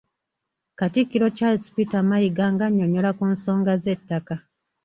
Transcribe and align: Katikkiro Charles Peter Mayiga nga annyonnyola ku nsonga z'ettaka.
Katikkiro 0.79 1.27
Charles 1.37 1.65
Peter 1.75 2.01
Mayiga 2.09 2.45
nga 2.53 2.63
annyonnyola 2.67 3.09
ku 3.17 3.23
nsonga 3.33 3.73
z'ettaka. 3.83 4.35